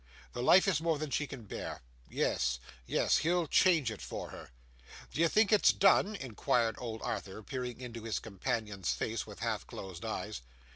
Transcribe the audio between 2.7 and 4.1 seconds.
yes. He'll change it